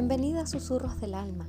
[0.00, 1.48] Bienvenida a Susurros del Alma,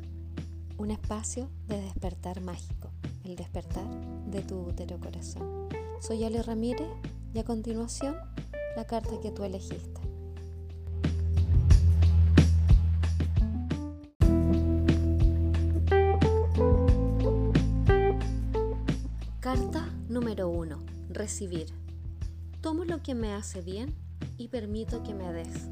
[0.79, 2.89] un espacio de despertar mágico,
[3.23, 3.87] el despertar
[4.25, 5.69] de tu útero corazón.
[6.01, 6.89] Soy Ale Ramírez
[7.31, 8.15] y a continuación
[8.75, 10.01] la carta que tú elegiste.
[19.39, 20.79] Carta número 1.
[21.11, 21.67] Recibir.
[22.61, 23.93] Tomo lo que me hace bien
[24.39, 25.69] y permito que me des.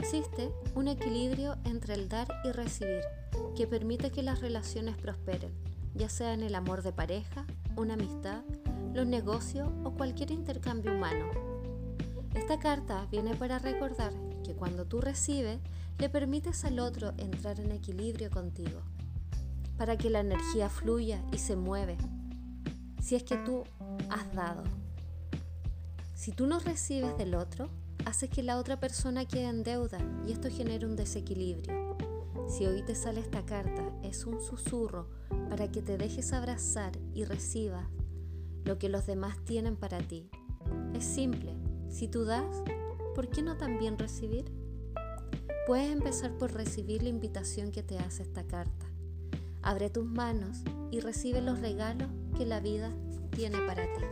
[0.00, 3.02] Existe un equilibrio entre el dar y recibir
[3.54, 5.52] que permite que las relaciones prosperen,
[5.94, 7.44] ya sea en el amor de pareja,
[7.76, 8.42] una amistad,
[8.94, 11.26] los negocios o cualquier intercambio humano.
[12.34, 15.58] Esta carta viene para recordar que cuando tú recibes,
[15.98, 18.80] le permites al otro entrar en equilibrio contigo,
[19.76, 21.98] para que la energía fluya y se mueve,
[23.02, 23.64] si es que tú
[24.08, 24.64] has dado.
[26.14, 27.68] Si tú no recibes del otro,
[28.06, 31.96] hace que la otra persona quede en deuda y esto genera un desequilibrio.
[32.48, 35.08] Si hoy te sale esta carta, es un susurro
[35.48, 37.86] para que te dejes abrazar y recibas
[38.64, 40.28] lo que los demás tienen para ti.
[40.94, 41.54] Es simple,
[41.88, 42.62] si tú das,
[43.14, 44.50] ¿por qué no también recibir?
[45.66, 48.86] Puedes empezar por recibir la invitación que te hace esta carta.
[49.62, 52.92] Abre tus manos y recibe los regalos que la vida
[53.30, 54.04] tiene para ti.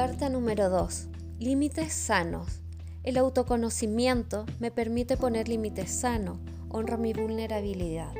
[0.00, 1.08] Carta número 2.
[1.40, 2.62] Límites sanos.
[3.02, 6.38] El autoconocimiento me permite poner límites sanos,
[6.70, 8.10] honro mi vulnerabilidad.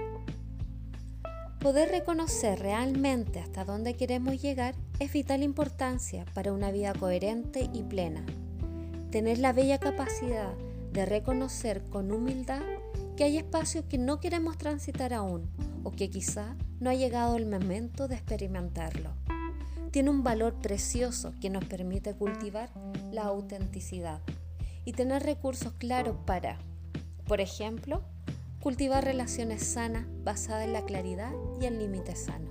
[1.59, 7.83] Poder reconocer realmente hasta dónde queremos llegar es vital importancia para una vida coherente y
[7.83, 8.27] plena.
[9.11, 10.53] Tener la bella capacidad
[10.93, 12.61] de reconocer con humildad
[13.17, 15.49] que hay espacios que no queremos transitar aún
[15.83, 19.30] o que quizá no ha llegado el momento de experimentarlo
[19.91, 22.71] tiene un valor precioso que nos permite cultivar
[23.11, 24.21] la autenticidad
[24.85, 26.59] y tener recursos claros para,
[27.27, 28.03] por ejemplo,
[28.61, 32.51] cultivar relaciones sanas basadas en la claridad y el límite sano.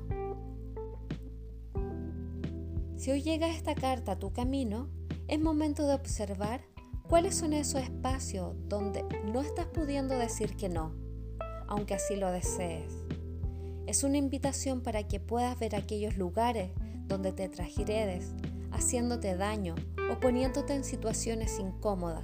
[2.98, 4.90] Si hoy llega esta carta a tu camino,
[5.28, 6.62] es momento de observar
[7.08, 10.94] cuáles son esos espacios donde no estás pudiendo decir que no,
[11.68, 12.94] aunque así lo desees.
[13.88, 16.72] Es una invitación para que puedas ver aquellos lugares
[17.10, 18.28] donde te trajires,
[18.72, 19.76] haciéndote daño
[20.10, 22.24] o poniéndote en situaciones incómodas.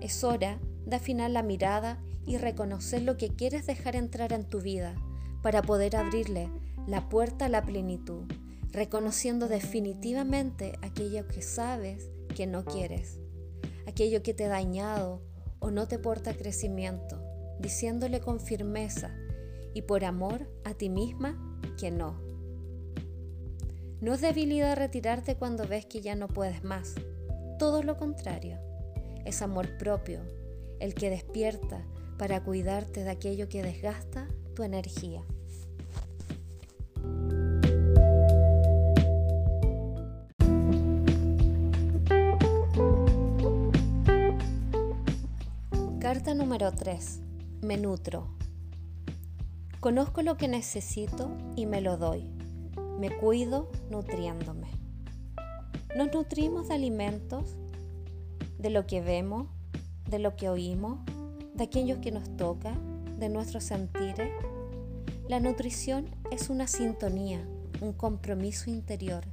[0.00, 4.60] Es hora de afinar la mirada y reconocer lo que quieres dejar entrar en tu
[4.60, 4.94] vida
[5.42, 6.50] para poder abrirle
[6.86, 8.24] la puerta a la plenitud,
[8.70, 13.18] reconociendo definitivamente aquello que sabes que no quieres,
[13.86, 15.22] aquello que te ha dañado
[15.58, 17.22] o no te porta crecimiento,
[17.60, 19.14] diciéndole con firmeza
[19.74, 21.38] y por amor a ti misma
[21.78, 22.21] que no.
[24.02, 26.96] No es debilidad retirarte cuando ves que ya no puedes más.
[27.56, 28.58] Todo lo contrario.
[29.24, 30.18] Es amor propio,
[30.80, 31.86] el que despierta
[32.18, 34.26] para cuidarte de aquello que desgasta
[34.56, 35.22] tu energía.
[46.00, 47.20] Carta número 3.
[47.60, 48.26] Me nutro.
[49.78, 52.41] Conozco lo que necesito y me lo doy.
[53.02, 54.68] Me cuido nutriéndome.
[55.96, 57.56] Nos nutrimos de alimentos,
[58.60, 59.48] de lo que vemos,
[60.08, 61.00] de lo que oímos,
[61.52, 62.78] de aquellos que nos toca,
[63.18, 64.30] de nuestros sentires.
[65.28, 67.44] La nutrición es una sintonía,
[67.80, 69.24] un compromiso interior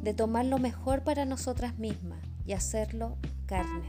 [0.00, 3.88] de tomar lo mejor para nosotras mismas y hacerlo carne.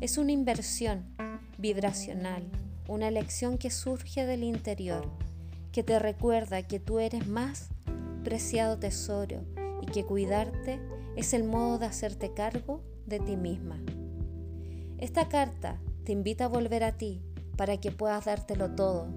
[0.00, 1.16] Es una inversión
[1.58, 2.44] vibracional,
[2.86, 5.04] una elección que surge del interior
[5.72, 7.71] que te recuerda que tú eres más
[8.22, 9.44] preciado tesoro
[9.80, 10.80] y que cuidarte
[11.16, 13.80] es el modo de hacerte cargo de ti misma.
[14.98, 17.22] Esta carta te invita a volver a ti
[17.56, 19.08] para que puedas dártelo todo.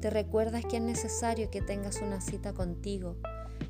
[0.00, 3.16] Te recuerdas que es necesario que tengas una cita contigo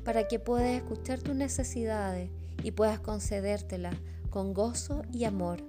[0.03, 2.29] para que puedas escuchar tus necesidades
[2.63, 3.91] y puedas concedértela
[4.29, 5.63] con gozo y amor.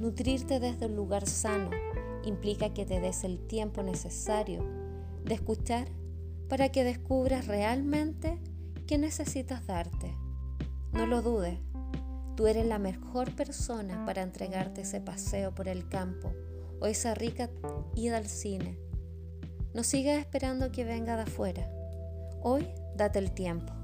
[0.00, 1.70] Nutrirte desde un lugar sano
[2.24, 4.64] implica que te des el tiempo necesario
[5.24, 5.88] de escuchar
[6.48, 8.38] para que descubras realmente
[8.86, 10.16] qué necesitas darte.
[10.92, 11.58] No lo dudes,
[12.36, 16.32] tú eres la mejor persona para entregarte ese paseo por el campo
[16.80, 17.50] o esa rica
[17.94, 18.78] ida al cine.
[19.74, 21.70] No sigas esperando que venga de afuera.
[22.42, 22.66] Hoy
[22.96, 23.77] date el tiempo.